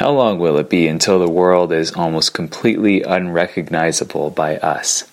How 0.00 0.12
long 0.12 0.38
will 0.38 0.56
it 0.56 0.70
be 0.70 0.88
until 0.88 1.18
the 1.18 1.28
world 1.28 1.74
is 1.74 1.92
almost 1.92 2.32
completely 2.32 3.02
unrecognizable 3.02 4.30
by 4.30 4.56
us? 4.56 5.04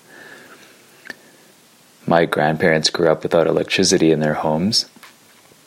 My 2.06 2.24
grandparents 2.24 2.88
grew 2.88 3.10
up 3.10 3.22
without 3.22 3.46
electricity 3.46 4.12
in 4.12 4.20
their 4.20 4.32
homes. 4.32 4.86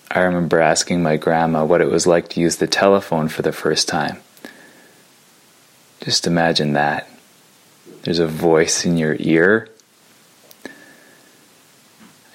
I 0.09 0.21
remember 0.21 0.59
asking 0.59 1.03
my 1.03 1.17
grandma 1.17 1.63
what 1.63 1.81
it 1.81 1.91
was 1.91 2.07
like 2.07 2.29
to 2.29 2.41
use 2.41 2.55
the 2.55 2.65
telephone 2.65 3.27
for 3.27 3.43
the 3.43 3.51
first 3.51 3.87
time. 3.87 4.17
Just 6.03 6.25
imagine 6.25 6.73
that. 6.73 7.07
There's 8.01 8.17
a 8.17 8.25
voice 8.25 8.87
in 8.87 8.97
your 8.97 9.15
ear. 9.19 9.67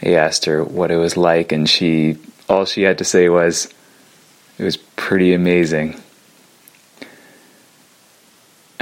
I 0.00 0.10
asked 0.12 0.44
her 0.44 0.62
what 0.62 0.92
it 0.92 0.98
was 0.98 1.16
like, 1.16 1.50
and 1.50 1.68
she 1.68 2.18
all 2.48 2.64
she 2.64 2.82
had 2.82 2.98
to 2.98 3.04
say 3.04 3.28
was, 3.28 3.66
"It 4.56 4.62
was 4.62 4.76
pretty 4.76 5.34
amazing." 5.34 6.00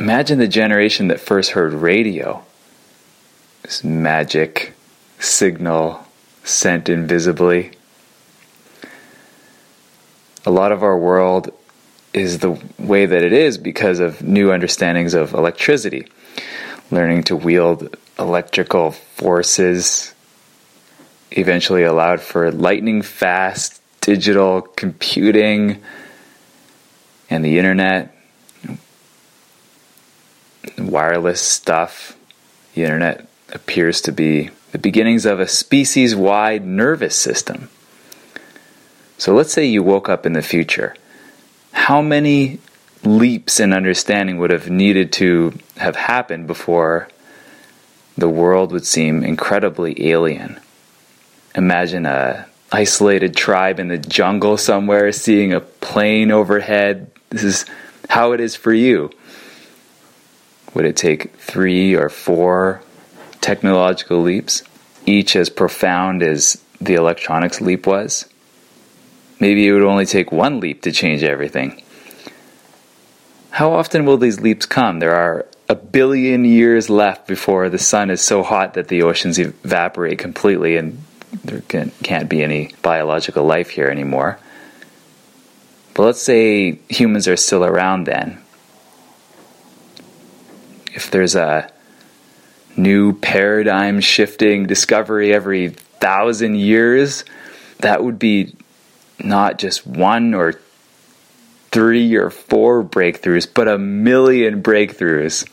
Imagine 0.04 0.38
the 0.38 0.46
generation 0.46 1.08
that 1.08 1.18
first 1.18 1.52
heard 1.52 1.72
radio. 1.72 2.45
This 3.62 3.82
magic 3.82 4.74
signal 5.18 6.06
sent 6.42 6.90
invisibly. 6.90 7.70
A 10.45 10.50
lot 10.50 10.72
of 10.72 10.82
our 10.82 10.98
world 10.98 11.54
is 12.12 12.40
the 12.40 12.62
way 12.78 13.06
that 13.06 13.22
it 13.22 13.32
is 13.32 13.56
because 13.56 13.98
of 13.98 14.20
new 14.20 14.52
understandings 14.52 15.14
of 15.14 15.32
electricity, 15.32 16.06
learning 16.90 17.23
to 17.23 17.34
wield 17.34 17.96
electrical 18.18 18.90
forces 18.90 20.14
eventually 21.30 21.82
allowed 21.82 22.20
for 22.20 22.52
lightning 22.52 23.00
fast 23.00 23.80
digital 24.02 24.60
computing 24.60 25.82
and 27.30 27.42
the 27.42 27.59
internet 27.59 28.13
wireless 30.94 31.40
stuff, 31.40 32.16
the 32.74 32.84
internet 32.84 33.26
appears 33.52 34.00
to 34.00 34.12
be 34.12 34.50
the 34.70 34.78
beginnings 34.78 35.26
of 35.26 35.40
a 35.40 35.48
species 35.48 36.14
wide 36.14 36.64
nervous 36.64 37.16
system. 37.16 37.68
So 39.18 39.34
let's 39.34 39.52
say 39.52 39.64
you 39.64 39.82
woke 39.82 40.09
up 40.09 40.24
in 40.24 40.34
the 40.34 40.40
future. 40.40 40.95
How 41.73 42.01
many 42.01 42.60
leaps 43.02 43.59
in 43.59 43.73
understanding 43.73 44.38
would 44.38 44.52
have 44.52 44.70
needed 44.70 45.12
to 45.14 45.59
have 45.78 45.96
happened 45.96 46.46
before 46.46 47.08
the 48.16 48.29
world 48.29 48.70
would 48.70 48.86
seem 48.86 49.24
incredibly 49.24 50.08
alien? 50.08 50.60
Imagine 51.56 52.06
a 52.06 52.46
isolated 52.70 53.34
tribe 53.34 53.80
in 53.80 53.88
the 53.88 53.98
jungle 53.98 54.56
somewhere 54.56 55.10
seeing 55.10 55.52
a 55.52 55.60
plane 55.60 56.30
overhead. 56.30 57.10
This 57.30 57.42
is 57.42 57.66
how 58.08 58.30
it 58.30 58.38
is 58.38 58.54
for 58.54 58.73
you. 58.73 59.10
Would 60.74 60.84
it 60.84 60.96
take 60.96 61.36
three 61.36 61.94
or 61.94 62.08
four 62.08 62.82
technological 63.40 64.20
leaps, 64.20 64.62
each 65.06 65.36
as 65.36 65.48
profound 65.48 66.22
as 66.22 66.60
the 66.80 66.94
electronics 66.94 67.60
leap 67.60 67.86
was? 67.86 68.26
Maybe 69.38 69.66
it 69.66 69.72
would 69.72 69.84
only 69.84 70.06
take 70.06 70.32
one 70.32 70.60
leap 70.60 70.82
to 70.82 70.92
change 70.92 71.22
everything. 71.22 71.82
How 73.50 73.72
often 73.72 74.04
will 74.04 74.16
these 74.16 74.41
leaps 74.41 74.66
come? 74.66 74.98
There 74.98 75.14
are 75.14 75.47
a 75.69 75.76
billion 75.76 76.44
years 76.44 76.91
left 76.91 77.28
before 77.28 77.69
the 77.69 77.78
sun 77.78 78.10
is 78.10 78.20
so 78.20 78.42
hot 78.42 78.75
that 78.75 78.88
the 78.88 79.02
oceans 79.02 79.38
evaporate 79.38 80.19
completely 80.19 80.76
and 80.76 81.02
there 81.44 81.60
can, 81.62 81.92
not 82.08 82.28
be 82.28 82.42
any 82.42 82.75
biological 82.82 83.44
life 83.44 83.70
here 83.70 83.86
anymore. 83.86 84.38
But 85.94 86.02
let's 86.02 86.22
say 86.22 86.80
humans 86.88 87.28
are 87.28 87.36
still 87.36 87.64
around 87.64 88.04
then 88.04 88.44
if 90.94 91.10
there's 91.10 91.34
a 91.34 91.70
new 92.76 93.12
paradigm 93.12 94.00
shifting 94.00 94.66
discovery 94.66 95.34
every 95.34 95.69
thousand 95.69 96.56
years, 96.56 97.24
that 97.80 98.02
would 98.02 98.19
be 98.19 98.54
not 99.19 99.58
just 99.58 99.86
one 99.86 100.34
or 100.34 100.60
three 101.70 102.14
or 102.14 102.30
four 102.30 102.84
breakthroughs, 102.84 103.48
but 103.52 103.69
a 103.69 103.76
million 103.76 104.62
breakthroughs. 104.62 105.48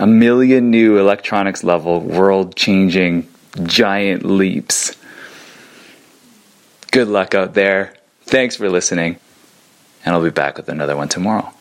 A 0.00 0.06
million 0.06 0.70
new 0.70 0.98
electronics 0.98 1.64
level, 1.64 2.00
world 2.00 2.54
changing 2.54 3.28
giant 3.64 4.24
leaps. 4.24 4.96
Good 6.92 7.08
luck 7.08 7.34
out 7.34 7.54
there. 7.54 7.94
Thanks 8.22 8.56
for 8.56 8.70
listening, 8.70 9.18
and 10.04 10.14
I'll 10.14 10.22
be 10.22 10.30
back 10.30 10.56
with 10.56 10.68
another 10.68 10.96
one 10.96 11.08
tomorrow. 11.08 11.52